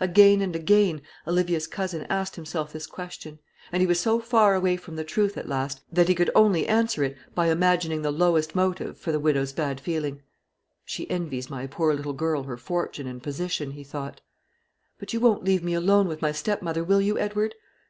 [0.00, 3.38] Again and again Olivia's cousin asked himself this question;
[3.70, 6.66] and he was so far away from the truth at last, that he could only
[6.66, 10.22] answer it by imagining the lowest motive for the widow's bad feeling.
[10.86, 14.22] "She envies my poor little girl her fortune and position," he thought.
[14.98, 17.54] "But you won't leave me alone with my stepmother, will you, Edward?"